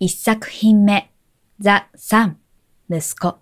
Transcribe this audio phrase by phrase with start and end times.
[0.00, 1.10] 一作品目
[1.58, 2.38] ザ・サン
[2.88, 3.36] 息子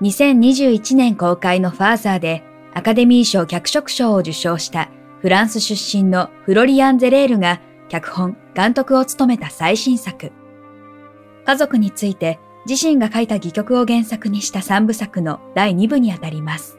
[0.00, 2.42] 2021年公開のファーザーで
[2.74, 7.60] アカデミー賞脚色賞を受賞したフランス出身のフロリアン・ゼレールが
[7.90, 10.32] 脚本、監督を務めた最新作。
[11.46, 16.76] 家族について自身が書いた戯曲を原作にした三部作の第2部にあたります。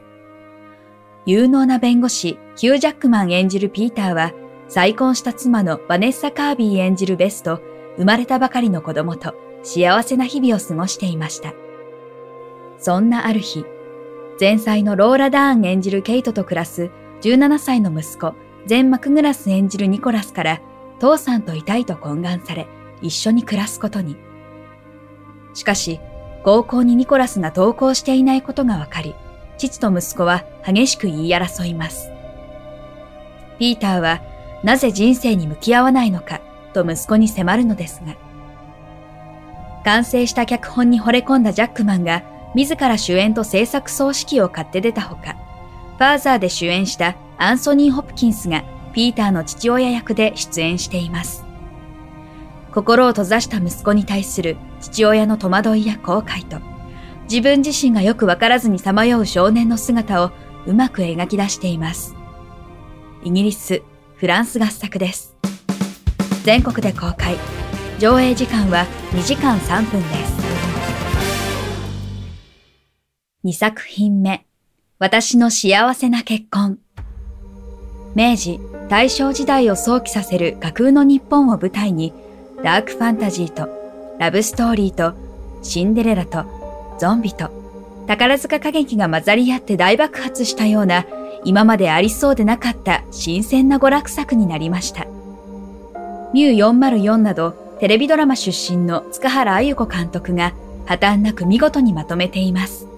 [1.24, 4.32] 有能な弁護士、ヒュー・ジャックマン演じるピーターは、
[4.68, 7.62] 再婚した妻のバネッサ・カービー演じるベスと、
[7.96, 11.54] 生まれたばかりの子供と幸せな日々を過ごしていました。
[12.78, 13.64] そんなある日、
[14.38, 16.90] 前妻のローラ・ダーン演じるケイトと暮らす
[17.22, 18.34] 17歳の息子、
[18.66, 20.60] ゼン・マクグラス演じるニコラスから
[20.98, 22.66] 父さんといたいと懇願され、
[23.00, 24.16] 一緒に暮らすことに。
[25.54, 26.00] しかし、
[26.42, 29.14] 高校にニコラスが登校していないことがわかり、
[29.56, 32.10] 父と息子は激しく言い争います。
[33.58, 34.20] ピーターは
[34.62, 36.40] なぜ人生に向き合わないのか
[36.74, 38.14] と息子に迫るのですが、
[39.84, 42.22] 完成した脚本に惚れ込んだジャックマンが
[42.54, 45.36] 自ら主演と制作総指揮を買って出たほか、
[45.96, 51.44] ファーザーで主演したアンソニー・ホプキンスがピーターの父親役で出演しています。
[52.72, 56.58] 心を閉ざした息子に対する父親の戸惑いや後悔と、
[57.24, 60.30] 自分自身がよくわからずにさまよう少年の姿を
[60.66, 62.14] うまく描き出しています。
[63.22, 63.82] イギリス、
[64.16, 65.33] フランス合作です。
[66.44, 67.36] 全国で公開。
[67.98, 70.34] 上映時間は2時間3分です。
[73.44, 74.44] 2作品目。
[74.98, 76.78] 私の幸せな結婚。
[78.14, 78.60] 明治、
[78.90, 82.12] 大正時代を想起させる架空の日本を舞台に、
[82.62, 83.70] ダークファンタジーと、
[84.18, 85.14] ラブストーリーと、
[85.62, 86.44] シンデレラと、
[86.98, 87.50] ゾンビと、
[88.06, 91.06] 宝塚歌劇が混ざり合って大爆発したような、
[91.46, 95.06] 今までありそうでなかった新鮮な娯楽作になりました。
[96.34, 100.52] ミュー404など、テレビドラマ出身の塚原あゆ子監督が
[100.84, 102.88] 破綻なく見事にまとめています。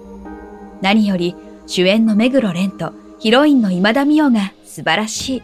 [0.81, 1.35] 何より
[1.67, 5.43] 主演の目黒蓮とヒロインの今田美桜が素晴らしい。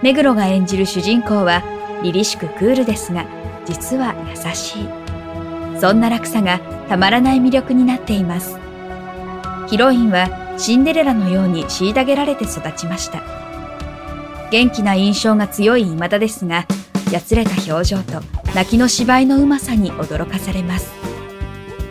[0.00, 1.64] 目黒が演じる主人公は
[2.04, 3.26] 凛々しくクールですが、
[3.66, 5.80] 実は優しい。
[5.80, 8.56] そんな落差がたまらない魅力になっています。
[9.66, 13.39] ヒロインはシンデレラのように虐げられて育ちました。
[14.50, 16.66] 元気な印象が強い今田ですが、
[17.12, 18.20] やつれた表情と
[18.54, 20.90] 泣きの芝居のうまさに驚かされます。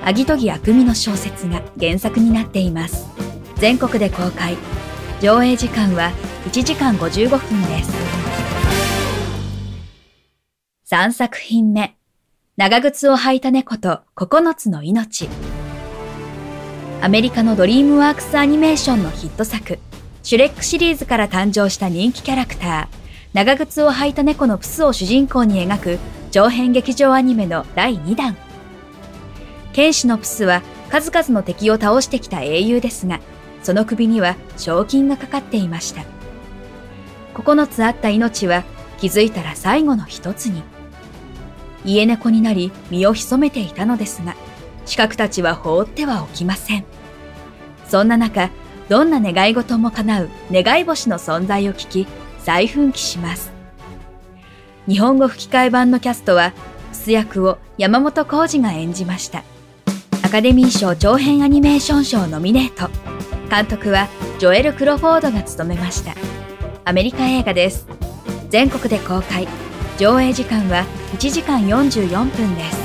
[0.04, 3.08] アギトギ悪味の小説が原作になっています。
[3.56, 4.58] 全国で公開。
[5.22, 6.12] 上映時間は
[6.46, 7.92] 1時間55分です。
[10.92, 11.96] 3作品目。
[12.58, 15.30] 長靴を履いた猫と9つの命。
[17.02, 19.80] アメリカのドリームワークスアニメーションのヒット作、
[20.22, 23.00] シュレックシリーズから誕生した人気キャラクター、
[23.34, 26.00] 長靴を履いた猫のプスを主人公に描く
[26.32, 28.36] 長編劇場アニメの第2弾。
[29.72, 33.20] 剣士のプスは数々の敵を倒してきた英雄ですが、
[33.64, 36.04] その首には賞金がかかっていました。
[37.36, 38.64] 9つあった命は
[39.00, 40.64] 気づいたら最後の一つに。
[41.86, 44.36] 家猫になり身を潜めていたのですが、
[44.86, 46.86] 資格たちは放ってはおきません。
[47.88, 48.50] そんな中、
[48.90, 52.08] どんな願い事も叶う願い星の存在を聞き、
[52.40, 53.52] 再奮起します。
[54.88, 56.54] 日本語吹き替え版のキャストは、
[56.90, 59.44] プス役を山本浩二が演じました。
[60.24, 62.90] アカデミー賞長編アニメーション賞ノミネート。
[63.50, 64.08] 監督は
[64.40, 66.16] ジョエル・クロフォードが務めました。
[66.86, 67.88] アメリカ映画です。
[68.50, 69.48] 全国で公開。
[70.00, 72.80] 上映時間は1時間44分です。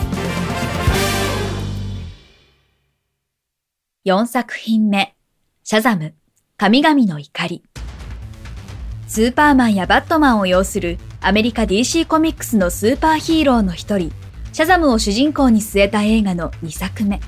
[4.04, 5.14] 4作品目。
[5.66, 6.12] シャザム、
[6.58, 7.62] 神々の怒り。
[9.08, 14.12] スーパーマンやバットマンを要するアメリカ DC コミックスのスーパーヒーローの一人、
[14.52, 17.18] シャザムを主人公に据えた映画の2作目。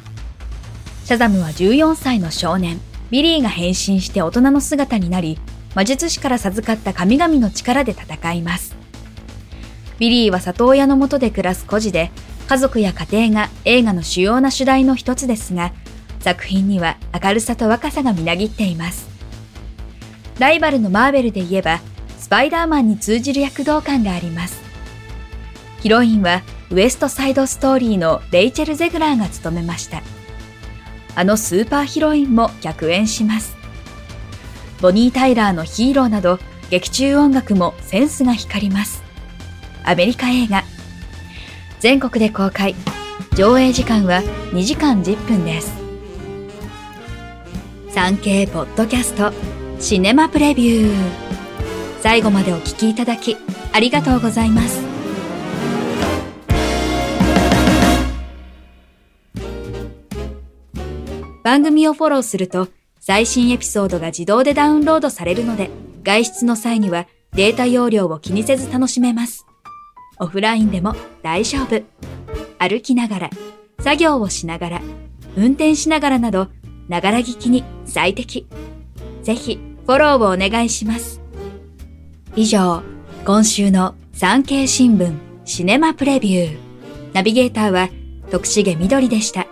[1.06, 2.78] シャザムは14歳の少年、
[3.10, 5.38] ビリーが変身して大人の姿になり、
[5.74, 8.76] 魔術師から授かった神々の力で戦います。
[9.98, 12.10] ビリーは里親のもとで暮らす孤児で、
[12.48, 15.72] 家族や家庭が映画の主要な主題の一つですが、
[16.26, 19.08] 作品には明るさと若さがみなぎっています。
[20.40, 21.78] ライバルのマーベルで言えば、
[22.18, 24.60] スパイダーマンに通じる躍動感があります。
[25.82, 26.42] ヒロインは
[26.72, 30.02] ウエストサイドストーリーのレイチェル・ゼグラーが務めました。
[31.14, 33.56] あのスーパーヒロインも客演します。
[34.80, 36.40] ボニー・タイラーのヒーローなど
[36.70, 39.04] 劇中音楽もセンスが光ります。
[39.84, 40.64] アメリカ映画。
[41.78, 42.74] 全国で公開。
[43.36, 45.85] 上映時間は2時間10分です。
[47.96, 49.32] 産経ポッドキャスト
[49.80, 50.94] シネマプレビュー。
[52.02, 53.38] 最後までお聞きいただき
[53.72, 54.82] ありがとうございます。
[61.42, 62.68] 番組をフォローすると
[63.00, 65.70] 最新エピソードが自動でダウンロードされるので、
[66.02, 69.46] 外出の際にはデータ容量を気にせず楽しめます。
[70.18, 71.82] オフラインでも大丈夫。
[72.58, 73.30] 歩きながら、
[73.80, 74.82] 作業をしながら、
[75.34, 76.48] 運転しながらなど、
[76.88, 78.46] ながら聞きに最適。
[79.22, 81.20] ぜひ、フォローをお願いします。
[82.34, 82.82] 以上、
[83.24, 85.12] 今週の産経新聞
[85.44, 86.56] シネマプレビュー。
[87.12, 87.88] ナビゲーターは
[88.30, 89.46] 徳重みどりでした。